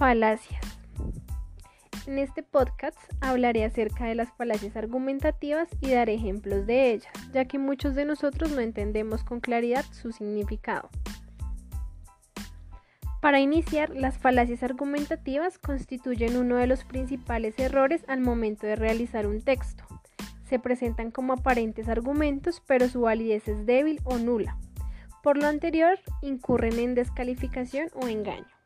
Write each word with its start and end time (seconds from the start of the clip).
Falacias. 0.00 0.62
En 2.06 2.18
este 2.18 2.42
podcast 2.42 2.96
hablaré 3.20 3.66
acerca 3.66 4.06
de 4.06 4.14
las 4.14 4.32
falacias 4.32 4.74
argumentativas 4.74 5.68
y 5.82 5.90
daré 5.90 6.14
ejemplos 6.14 6.64
de 6.64 6.92
ellas, 6.92 7.12
ya 7.34 7.44
que 7.44 7.58
muchos 7.58 7.94
de 7.94 8.06
nosotros 8.06 8.50
no 8.50 8.60
entendemos 8.60 9.24
con 9.24 9.40
claridad 9.40 9.84
su 9.92 10.12
significado. 10.12 10.88
Para 13.20 13.40
iniciar, 13.40 13.90
las 13.90 14.16
falacias 14.16 14.62
argumentativas 14.62 15.58
constituyen 15.58 16.38
uno 16.38 16.56
de 16.56 16.66
los 16.66 16.84
principales 16.84 17.58
errores 17.58 18.02
al 18.08 18.20
momento 18.20 18.66
de 18.66 18.76
realizar 18.76 19.26
un 19.26 19.42
texto. 19.42 19.84
Se 20.48 20.58
presentan 20.58 21.10
como 21.10 21.34
aparentes 21.34 21.90
argumentos, 21.90 22.62
pero 22.66 22.88
su 22.88 23.02
validez 23.02 23.48
es 23.48 23.66
débil 23.66 24.00
o 24.04 24.16
nula. 24.16 24.56
Por 25.22 25.36
lo 25.36 25.46
anterior, 25.46 25.98
incurren 26.22 26.78
en 26.78 26.94
descalificación 26.94 27.88
o 27.92 28.08
engaño. 28.08 28.59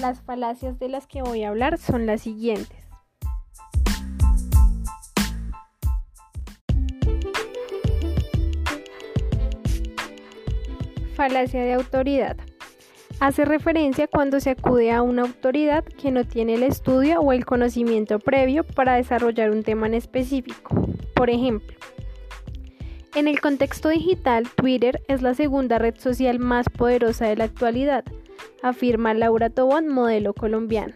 Las 0.00 0.20
falacias 0.20 0.78
de 0.78 0.88
las 0.88 1.08
que 1.08 1.22
voy 1.22 1.42
a 1.42 1.48
hablar 1.48 1.76
son 1.76 2.06
las 2.06 2.22
siguientes. 2.22 2.78
Falacia 11.14 11.64
de 11.64 11.72
autoridad. 11.72 12.36
Hace 13.18 13.44
referencia 13.44 14.06
cuando 14.06 14.38
se 14.38 14.50
acude 14.50 14.92
a 14.92 15.02
una 15.02 15.22
autoridad 15.22 15.84
que 15.84 16.12
no 16.12 16.24
tiene 16.24 16.54
el 16.54 16.62
estudio 16.62 17.18
o 17.20 17.32
el 17.32 17.44
conocimiento 17.44 18.20
previo 18.20 18.62
para 18.62 18.94
desarrollar 18.94 19.50
un 19.50 19.64
tema 19.64 19.88
en 19.88 19.94
específico. 19.94 20.86
Por 21.16 21.28
ejemplo, 21.28 21.76
en 23.16 23.26
el 23.26 23.40
contexto 23.40 23.88
digital, 23.88 24.48
Twitter 24.54 25.02
es 25.08 25.22
la 25.22 25.34
segunda 25.34 25.78
red 25.78 25.96
social 25.98 26.38
más 26.38 26.68
poderosa 26.68 27.26
de 27.26 27.34
la 27.34 27.44
actualidad, 27.44 28.04
afirma 28.62 29.14
Laura 29.14 29.50
Tobón, 29.50 29.88
modelo 29.88 30.34
colombiana. 30.34 30.94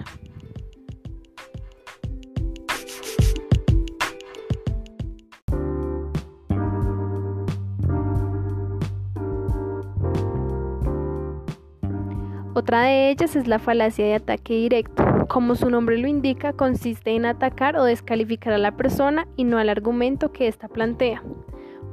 Otra 12.55 12.83
de 12.83 13.11
ellas 13.11 13.35
es 13.35 13.47
la 13.47 13.59
falacia 13.59 14.05
de 14.05 14.15
ataque 14.15 14.55
directo. 14.55 15.03
Como 15.27 15.55
su 15.55 15.71
nombre 15.71 15.97
lo 15.97 16.07
indica, 16.07 16.53
consiste 16.53 17.13
en 17.13 17.25
atacar 17.25 17.77
o 17.77 17.85
descalificar 17.85 18.53
a 18.53 18.59
la 18.59 18.77
persona 18.77 19.27
y 19.37 19.45
no 19.45 19.57
al 19.57 19.71
argumento 19.71 20.33
que 20.33 20.49
ésta 20.49 20.69
plantea. 20.69 21.23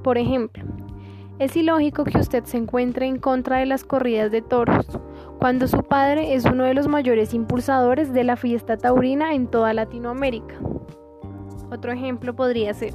Por 0.03 0.17
ejemplo, 0.17 0.65
es 1.39 1.55
ilógico 1.55 2.03
que 2.03 2.17
usted 2.17 2.43
se 2.43 2.57
encuentre 2.57 3.05
en 3.07 3.19
contra 3.19 3.59
de 3.59 3.65
las 3.65 3.85
corridas 3.85 4.31
de 4.31 4.41
toros, 4.41 4.85
cuando 5.39 5.69
su 5.69 5.83
padre 5.83 6.33
es 6.33 6.43
uno 6.43 6.65
de 6.65 6.73
los 6.73 6.89
mayores 6.89 7.33
impulsadores 7.33 8.11
de 8.11 8.25
la 8.25 8.35
fiesta 8.35 8.75
taurina 8.75 9.33
en 9.33 9.47
toda 9.47 9.73
Latinoamérica. 9.73 10.55
Otro 11.71 11.93
ejemplo 11.93 12.35
podría 12.35 12.73
ser, 12.73 12.93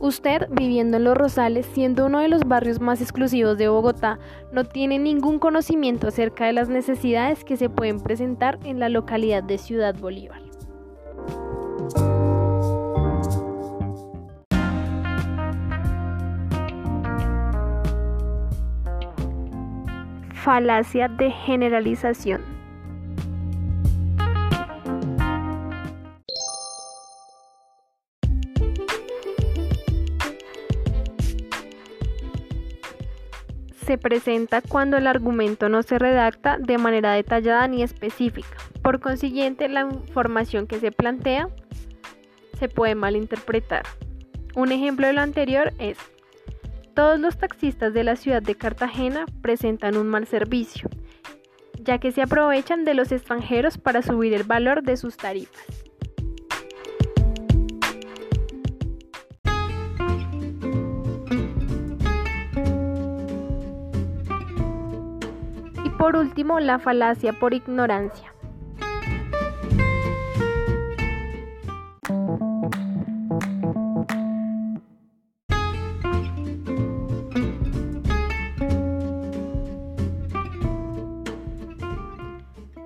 usted 0.00 0.48
viviendo 0.50 0.96
en 0.96 1.04
Los 1.04 1.16
Rosales, 1.16 1.66
siendo 1.66 2.06
uno 2.06 2.20
de 2.20 2.28
los 2.28 2.44
barrios 2.44 2.80
más 2.80 3.00
exclusivos 3.00 3.58
de 3.58 3.68
Bogotá, 3.68 4.18
no 4.52 4.64
tiene 4.64 4.98
ningún 4.98 5.38
conocimiento 5.38 6.08
acerca 6.08 6.46
de 6.46 6.54
las 6.54 6.68
necesidades 6.68 7.44
que 7.44 7.56
se 7.56 7.68
pueden 7.68 8.00
presentar 8.00 8.58
en 8.64 8.80
la 8.80 8.88
localidad 8.88 9.42
de 9.42 9.58
Ciudad 9.58 9.94
Bolívar. 9.94 10.41
Falacia 20.44 21.06
de 21.06 21.30
generalización. 21.30 22.42
Se 33.86 33.96
presenta 33.98 34.62
cuando 34.62 34.96
el 34.96 35.06
argumento 35.06 35.68
no 35.68 35.84
se 35.84 36.00
redacta 36.00 36.58
de 36.58 36.76
manera 36.76 37.12
detallada 37.12 37.68
ni 37.68 37.84
específica. 37.84 38.56
Por 38.82 38.98
consiguiente, 38.98 39.68
la 39.68 39.82
información 39.82 40.66
que 40.66 40.80
se 40.80 40.90
plantea 40.90 41.50
se 42.58 42.68
puede 42.68 42.96
malinterpretar. 42.96 43.84
Un 44.56 44.72
ejemplo 44.72 45.06
de 45.06 45.12
lo 45.12 45.20
anterior 45.20 45.72
es 45.78 45.98
todos 46.94 47.18
los 47.18 47.38
taxistas 47.38 47.94
de 47.94 48.04
la 48.04 48.16
ciudad 48.16 48.42
de 48.42 48.54
Cartagena 48.54 49.26
presentan 49.40 49.96
un 49.96 50.08
mal 50.08 50.26
servicio, 50.26 50.88
ya 51.80 51.98
que 51.98 52.12
se 52.12 52.22
aprovechan 52.22 52.84
de 52.84 52.94
los 52.94 53.12
extranjeros 53.12 53.78
para 53.78 54.02
subir 54.02 54.34
el 54.34 54.44
valor 54.44 54.82
de 54.82 54.96
sus 54.96 55.16
tarifas. 55.16 55.64
Y 65.84 65.90
por 65.98 66.16
último, 66.16 66.60
la 66.60 66.78
falacia 66.78 67.32
por 67.32 67.54
ignorancia. 67.54 68.32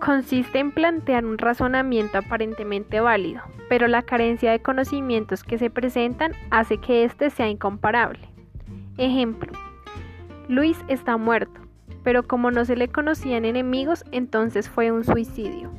Consiste 0.06 0.60
en 0.60 0.70
plantear 0.70 1.24
un 1.24 1.36
razonamiento 1.36 2.18
aparentemente 2.18 3.00
válido, 3.00 3.42
pero 3.68 3.88
la 3.88 4.02
carencia 4.02 4.52
de 4.52 4.62
conocimientos 4.62 5.42
que 5.42 5.58
se 5.58 5.68
presentan 5.68 6.32
hace 6.52 6.78
que 6.78 7.02
éste 7.02 7.28
sea 7.28 7.48
incomparable. 7.48 8.20
Ejemplo, 8.98 9.52
Luis 10.48 10.78
está 10.86 11.16
muerto, 11.16 11.60
pero 12.04 12.22
como 12.22 12.52
no 12.52 12.64
se 12.64 12.76
le 12.76 12.86
conocían 12.86 13.44
enemigos, 13.44 14.04
entonces 14.12 14.68
fue 14.70 14.92
un 14.92 15.02
suicidio. 15.02 15.72